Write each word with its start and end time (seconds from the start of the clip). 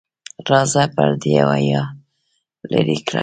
راځه 0.51 0.83
پردې 0.95 1.33
او 1.43 1.49
حیا 1.57 1.83
لرې 2.71 2.97
کړه. 3.07 3.19